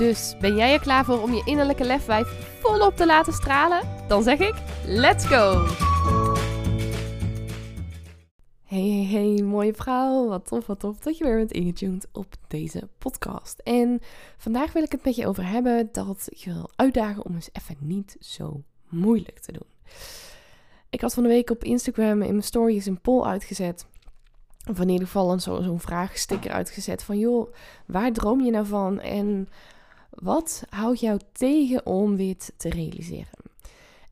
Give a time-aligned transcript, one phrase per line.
[0.00, 3.80] Dus ben jij er klaar voor om je innerlijke lefwijf volop te laten stralen?
[4.08, 4.54] Dan zeg ik:
[4.86, 5.66] let's go!
[8.64, 10.28] Hey, hey, hey, mooie vrouw.
[10.28, 13.58] Wat tof, wat tof dat je weer bent ingetuned op deze podcast.
[13.58, 14.00] En
[14.36, 17.50] vandaag wil ik het met je over hebben dat ik je wil uitdagen om eens
[17.52, 19.68] even niet zo moeilijk te doen.
[20.90, 23.86] Ik had van de week op Instagram in mijn stories een poll uitgezet.
[24.70, 27.18] Of in ieder geval zo'n vraagsticker uitgezet van...
[27.18, 27.52] joh,
[27.86, 29.00] waar droom je nou van?
[29.00, 29.48] En
[30.10, 33.38] wat houdt jou tegen om dit te realiseren?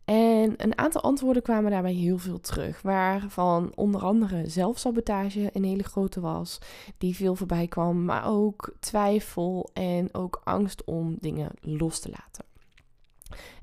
[0.04, 5.82] En een aantal antwoorden kwamen daarbij heel veel terug, waarvan onder andere zelfsabotage een hele
[5.82, 6.58] grote was,
[6.98, 12.44] die veel voorbij kwam, maar ook twijfel en ook angst om dingen los te laten.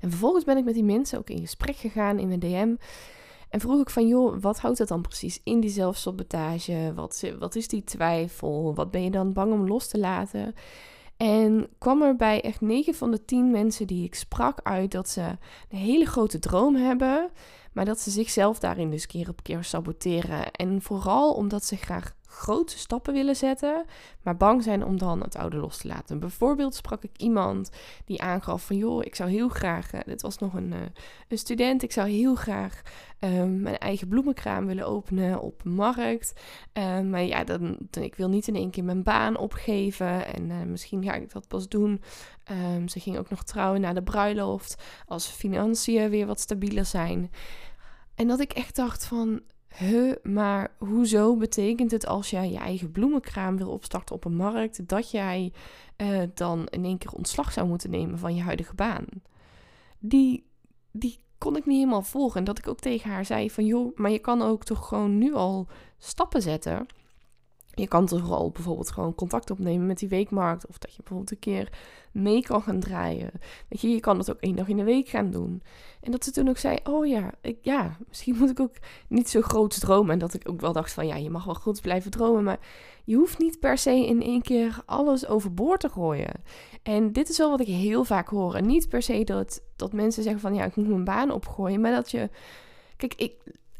[0.00, 2.74] En vervolgens ben ik met die mensen ook in gesprek gegaan in mijn DM.
[3.48, 6.92] En vroeg ik van, joh, wat houdt het dan precies in die zelfsabotage?
[6.94, 8.74] Wat, wat is die twijfel?
[8.74, 10.54] Wat ben je dan bang om los te laten?
[11.16, 15.08] En kwam er bij echt 9 van de 10 mensen die ik sprak uit dat
[15.08, 15.20] ze
[15.70, 17.30] een hele grote droom hebben,
[17.76, 20.50] maar dat ze zichzelf daarin dus keer op keer saboteren.
[20.50, 23.84] En vooral omdat ze graag grote stappen willen zetten,
[24.22, 26.18] maar bang zijn om dan het oude los te laten.
[26.18, 27.70] Bijvoorbeeld sprak ik iemand
[28.04, 30.78] die aangaf van joh, ik zou heel graag, uh, dit was nog een, uh,
[31.28, 32.82] een student, ik zou heel graag
[33.20, 36.32] uh, mijn eigen bloemenkraam willen openen op markt.
[36.72, 40.62] Ehm, maar ja, dan, ik wil niet in één keer mijn baan opgeven en eh,
[40.62, 42.02] misschien ga ik dat pas doen.
[42.74, 47.30] Um, ze ging ook nog trouwen na de bruiloft als financiën weer wat stabieler zijn.
[48.16, 49.42] En dat ik echt dacht van,
[49.78, 54.88] Huh, maar hoezo betekent het als jij je eigen bloemenkraam wil opstarten op een markt,
[54.88, 55.52] dat jij
[55.96, 59.04] uh, dan in één keer ontslag zou moeten nemen van je huidige baan?
[59.98, 60.46] Die,
[60.90, 62.38] die kon ik niet helemaal volgen.
[62.38, 65.18] En dat ik ook tegen haar zei van joh, maar je kan ook toch gewoon
[65.18, 65.66] nu al
[65.98, 66.86] stappen zetten.
[67.76, 70.66] Je kan toch al bijvoorbeeld gewoon contact opnemen met die weekmarkt.
[70.66, 71.72] Of dat je bijvoorbeeld een keer
[72.12, 73.30] mee kan gaan draaien.
[73.68, 75.62] Weet je, je kan dat ook één dag in de week gaan doen.
[76.00, 78.74] En dat ze toen ook zei, oh ja, ik, ja, misschien moet ik ook
[79.08, 80.12] niet zo groot dromen.
[80.12, 82.44] En dat ik ook wel dacht van, ja, je mag wel goed blijven dromen.
[82.44, 82.58] Maar
[83.04, 86.42] je hoeft niet per se in één keer alles overboord te gooien.
[86.82, 88.54] En dit is wel wat ik heel vaak hoor.
[88.54, 91.80] En niet per se dat, dat mensen zeggen van, ja, ik moet mijn baan opgooien.
[91.80, 92.30] Maar dat je...
[92.96, 93.32] Kijk, ik,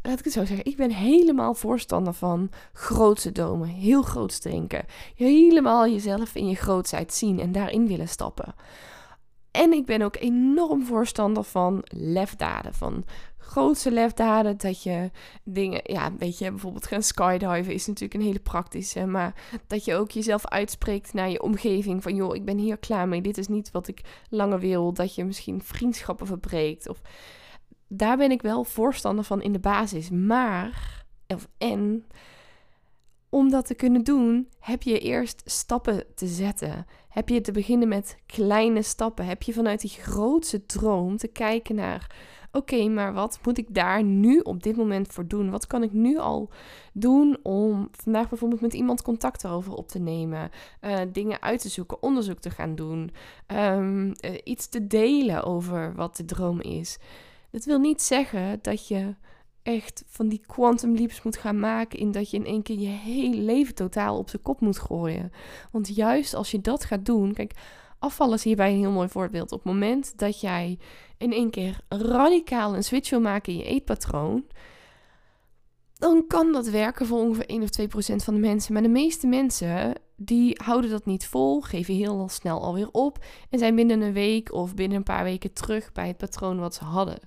[0.07, 4.85] laat ik het zo zeggen, ik ben helemaal voorstander van grootse domen, heel groot denken.
[5.17, 8.55] Helemaal jezelf in je grootsheid zien en daarin willen stappen.
[9.51, 13.05] En ik ben ook enorm voorstander van lefdaden, van
[13.39, 14.57] grootse lefdaden.
[14.59, 15.11] Dat je
[15.45, 19.07] dingen, ja, weet je, bijvoorbeeld gaan skydiven is natuurlijk een hele praktische.
[19.07, 19.35] Maar
[19.67, 23.21] dat je ook jezelf uitspreekt naar je omgeving van, joh, ik ben hier klaar mee.
[23.21, 24.93] Dit is niet wat ik langer wil.
[24.93, 27.01] Dat je misschien vriendschappen verbreekt of
[27.89, 30.11] daar ben ik wel voorstander van in de basis.
[30.11, 32.07] Maar, of en,
[33.29, 36.87] om dat te kunnen doen, heb je eerst stappen te zetten.
[37.09, 39.27] Heb je te beginnen met kleine stappen.
[39.27, 42.15] Heb je vanuit die grootste droom te kijken naar:
[42.53, 45.51] oké, maar wat moet ik daar nu op dit moment voor doen?
[45.51, 46.51] Wat kan ik nu al
[46.93, 51.69] doen om vandaag bijvoorbeeld met iemand contact erover op te nemen, uh, dingen uit te
[51.69, 53.11] zoeken, onderzoek te gaan doen,
[53.47, 54.13] um, uh,
[54.45, 56.99] iets te delen over wat de droom is?
[57.57, 59.15] Het wil niet zeggen dat je
[59.63, 62.87] echt van die quantum leaps moet gaan maken in dat je in één keer je
[62.87, 65.33] hele leven totaal op zijn kop moet gooien.
[65.71, 67.53] Want juist als je dat gaat doen, kijk,
[67.99, 69.53] afvallen is hierbij een heel mooi voorbeeld.
[69.53, 70.79] Op het moment dat jij
[71.19, 74.47] in één keer radicaal een switch wil maken in je eetpatroon,
[75.95, 78.73] dan kan dat werken voor ongeveer 1 of 2 procent van de mensen.
[78.73, 83.59] Maar de meeste mensen die houden dat niet vol, geven heel snel alweer op en
[83.59, 86.85] zijn binnen een week of binnen een paar weken terug bij het patroon wat ze
[86.85, 87.19] hadden.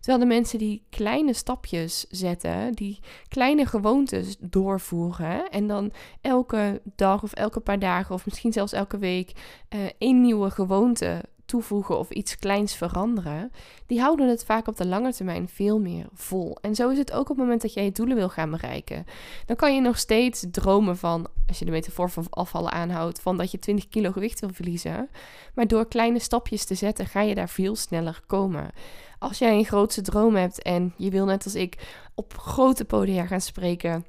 [0.00, 2.98] Terwijl de mensen die kleine stapjes zetten, die
[3.28, 8.98] kleine gewoontes doorvoeren en dan elke dag of elke paar dagen of misschien zelfs elke
[8.98, 9.32] week
[9.74, 11.22] uh, één nieuwe gewoonte
[11.52, 13.52] toevoegen of iets kleins veranderen,
[13.86, 16.58] die houden het vaak op de lange termijn veel meer vol.
[16.60, 19.04] En zo is het ook op het moment dat jij je doelen wil gaan bereiken.
[19.46, 23.36] Dan kan je nog steeds dromen van, als je de metafoor van afvallen aanhoudt, van
[23.36, 25.08] dat je 20 kilo gewicht wil verliezen.
[25.54, 28.70] Maar door kleine stapjes te zetten, ga je daar veel sneller komen.
[29.18, 33.26] Als jij een grootste droom hebt en je wil net als ik op grote podia
[33.26, 34.04] gaan spreken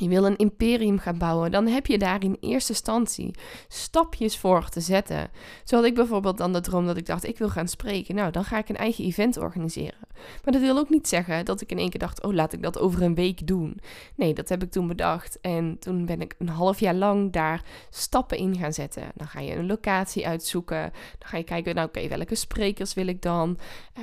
[0.00, 3.34] je wil een imperium gaan bouwen, dan heb je daar in eerste instantie
[3.68, 5.30] stapjes voor te zetten.
[5.64, 8.14] Zo had ik bijvoorbeeld dan de droom dat ik dacht, ik wil gaan spreken.
[8.14, 9.98] Nou, dan ga ik een eigen event organiseren.
[10.44, 12.62] Maar dat wil ook niet zeggen dat ik in één keer dacht, oh, laat ik
[12.62, 13.80] dat over een week doen.
[14.14, 15.40] Nee, dat heb ik toen bedacht.
[15.40, 19.02] En toen ben ik een half jaar lang daar stappen in gaan zetten.
[19.14, 20.92] Dan ga je een locatie uitzoeken.
[21.18, 23.58] Dan ga je kijken, nou oké, welke sprekers wil ik dan?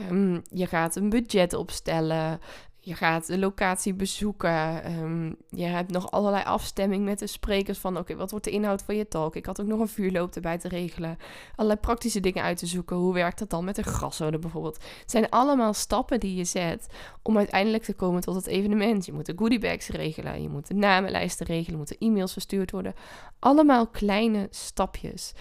[0.10, 2.40] Um, je gaat een budget opstellen.
[2.86, 4.84] Je gaat de locatie bezoeken.
[4.84, 7.98] Ehm, je hebt nog allerlei afstemming met de sprekers van...
[7.98, 9.36] oké, wat wordt de inhoud van je talk?
[9.36, 11.18] Ik had ook nog een vuurloop erbij te regelen.
[11.56, 12.96] Allerlei praktische dingen uit te zoeken.
[12.96, 14.84] Hoe werkt dat dan met de graszoden bijvoorbeeld?
[15.00, 16.88] Het zijn allemaal stappen die je zet
[17.22, 19.06] om uiteindelijk te komen tot het evenement.
[19.06, 20.42] Je moet de goodiebags regelen.
[20.42, 21.78] Je moet de namenlijsten regelen.
[21.78, 22.94] moeten e-mails verstuurd worden.
[23.40, 25.34] Allemaal kleine stapjes.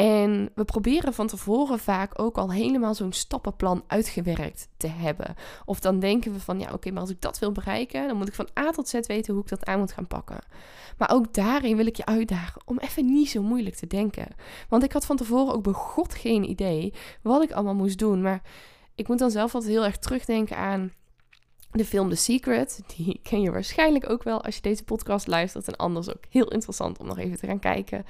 [0.00, 5.34] En we proberen van tevoren vaak ook al helemaal zo'n stappenplan uitgewerkt te hebben.
[5.64, 8.28] Of dan denken we van, ja oké, maar als ik dat wil bereiken, dan moet
[8.28, 10.38] ik van A tot Z weten hoe ik dat aan moet gaan pakken.
[10.98, 14.26] Maar ook daarin wil ik je uitdagen om even niet zo moeilijk te denken.
[14.68, 16.92] Want ik had van tevoren ook bij God geen idee
[17.22, 18.22] wat ik allemaal moest doen.
[18.22, 18.42] Maar
[18.94, 20.92] ik moet dan zelf altijd heel erg terugdenken aan
[21.70, 22.80] de film The Secret.
[22.96, 25.68] Die ken je waarschijnlijk ook wel als je deze podcast luistert.
[25.68, 28.04] En anders ook heel interessant om nog even te gaan kijken.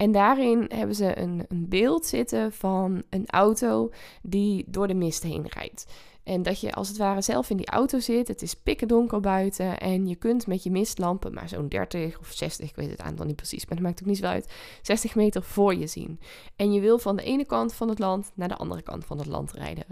[0.00, 3.90] En daarin hebben ze een, een beeld zitten van een auto
[4.22, 5.86] die door de mist heen rijdt.
[6.22, 8.28] En dat je als het ware zelf in die auto zit.
[8.28, 9.78] Het is pikken donker buiten.
[9.78, 13.26] En je kunt met je mistlampen maar zo'n 30 of 60, ik weet het aantal
[13.26, 14.52] niet precies, maar dat maakt ook niet zo uit.
[14.82, 16.20] 60 meter voor je zien.
[16.56, 19.18] En je wil van de ene kant van het land naar de andere kant van
[19.18, 19.86] het land rijden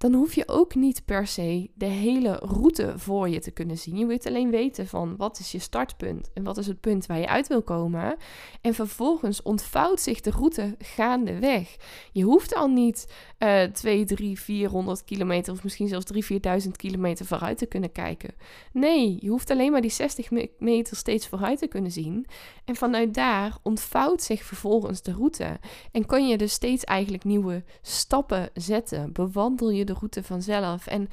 [0.00, 3.96] dan hoef je ook niet per se de hele route voor je te kunnen zien.
[3.96, 7.18] Je moet alleen weten van wat is je startpunt en wat is het punt waar
[7.18, 8.16] je uit wil komen.
[8.60, 11.76] En vervolgens ontvouwt zich de route gaandeweg.
[12.12, 16.24] Je hoeft al niet uh, 2, 3, 400 kilometer of misschien zelfs 3,
[16.62, 18.34] 4.000 kilometer vooruit te kunnen kijken.
[18.72, 22.26] Nee, je hoeft alleen maar die 60 meter steeds vooruit te kunnen zien.
[22.64, 25.60] En vanuit daar ontvouwt zich vervolgens de route.
[25.92, 29.12] En kan je dus steeds eigenlijk nieuwe stappen zetten.
[29.12, 30.86] Bewandel je de route vanzelf.
[30.86, 31.08] En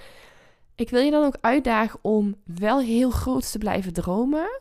[0.75, 4.59] ik wil je dan ook uitdagen om wel heel groot te blijven dromen.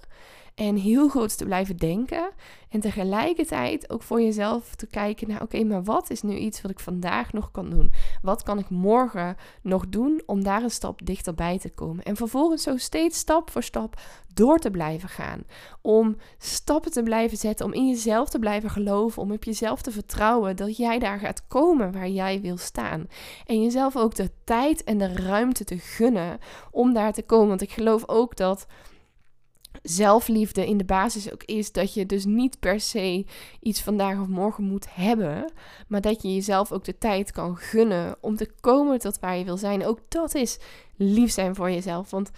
[0.56, 2.31] En heel groot te blijven denken.
[2.69, 6.70] En tegelijkertijd ook voor jezelf te kijken naar: oké, maar wat is nu iets wat
[6.70, 7.93] ik vandaag nog kan doen?
[8.23, 12.05] Wat kan ik morgen nog doen om daar een stap dichterbij te komen?
[12.05, 14.00] En vervolgens zo steeds stap voor stap
[14.35, 15.43] door te blijven gaan.
[15.82, 19.91] Om stappen te blijven zetten, om in jezelf te blijven geloven, om op jezelf te
[19.91, 23.08] vertrouwen dat jij daar gaat komen waar jij wil staan.
[23.47, 26.38] En jezelf ook de tijd en de ruimte te gunnen
[26.70, 27.49] om daar te komen.
[27.49, 28.67] Want ik geloof ook dat
[29.82, 33.26] zelfliefde in de basis ook is dat je dus niet per se
[33.61, 35.52] iets vandaag of morgen moet hebben,
[35.88, 39.44] maar dat je jezelf ook de tijd kan gunnen om te komen tot waar je
[39.44, 39.87] wil zijn.
[39.87, 40.58] Ook dat is
[40.96, 42.31] lief zijn voor jezelf, want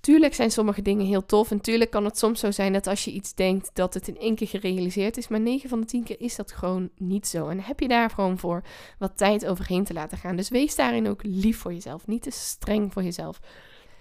[0.00, 3.04] tuurlijk zijn sommige dingen heel tof en tuurlijk kan het soms zo zijn dat als
[3.04, 6.04] je iets denkt dat het in één keer gerealiseerd is, maar 9 van de 10
[6.04, 7.48] keer is dat gewoon niet zo.
[7.48, 8.62] En heb je daar gewoon voor
[8.98, 10.36] wat tijd overheen te laten gaan.
[10.36, 13.40] Dus wees daarin ook lief voor jezelf, niet te streng voor jezelf.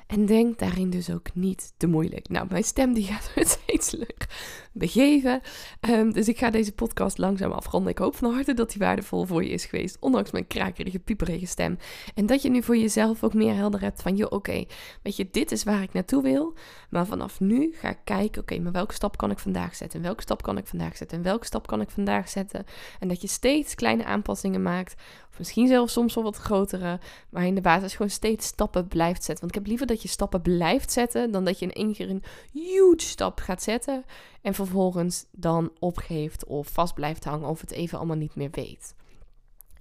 [0.10, 2.30] En denk daarin dus ook niet te moeilijk.
[2.30, 3.59] Nou, mijn stem die gaat het
[3.92, 4.28] leuk
[4.72, 5.42] begeven.
[5.90, 7.92] Um, dus ik ga deze podcast langzaam afronden.
[7.92, 9.98] Ik hoop van harte dat die waardevol voor je is geweest.
[10.00, 11.78] Ondanks mijn krakerige, pieperige stem.
[12.16, 14.16] En dat je nu voor jezelf ook meer helder hebt van...
[14.16, 14.66] joh, oké,
[15.04, 16.54] weet je, dit is waar ik naartoe wil.
[16.90, 18.42] Maar vanaf nu ga ik kijken...
[18.42, 20.00] oké, maar welke stap kan ik vandaag zetten?
[20.00, 21.18] En welke stap kan ik vandaag zetten?
[21.18, 22.66] En welke stap kan ik vandaag zetten?
[23.00, 24.96] En dat je steeds kleine aanpassingen maakt
[25.40, 27.00] Misschien zelfs soms wel wat grotere.
[27.30, 29.40] Maar in de basis gewoon steeds stappen blijft zetten.
[29.40, 31.32] Want ik heb liever dat je stappen blijft zetten.
[31.32, 34.06] Dan dat je in één keer een huge stap zetten.
[34.42, 37.48] En vervolgens dan opgeeft of vast blijft hangen.
[37.48, 38.96] Of het even allemaal niet meer weet.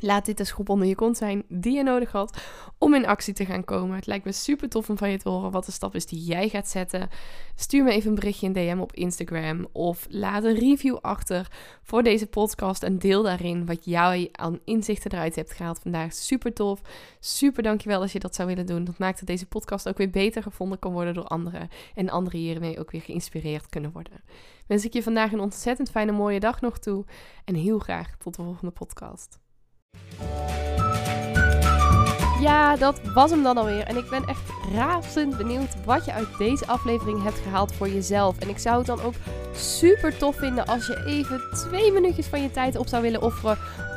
[0.00, 2.42] Laat dit de schop onder je kont zijn die je nodig had
[2.78, 3.96] om in actie te gaan komen.
[3.96, 6.24] Het lijkt me super tof om van je te horen wat de stap is die
[6.24, 7.08] jij gaat zetten.
[7.54, 11.52] Stuur me even een berichtje in DM op Instagram of laat een review achter
[11.82, 16.12] voor deze podcast en deel daarin wat jij aan inzichten eruit hebt gehaald vandaag.
[16.12, 16.80] Super tof.
[17.20, 18.84] Super dankjewel als je dat zou willen doen.
[18.84, 22.38] Dat maakt dat deze podcast ook weer beter gevonden kan worden door anderen en anderen
[22.38, 24.22] hiermee ook weer geïnspireerd kunnen worden.
[24.66, 27.04] Wens ik je vandaag een ontzettend fijne mooie dag nog toe
[27.44, 29.38] en heel graag tot de volgende podcast.
[32.40, 33.84] Ja, dat was hem dan alweer.
[33.84, 34.40] En ik ben echt
[34.74, 38.38] razend benieuwd wat je uit deze aflevering hebt gehaald voor jezelf.
[38.38, 39.14] En ik zou het dan ook
[39.54, 43.58] super tof vinden als je even twee minuutjes van je tijd op zou willen offeren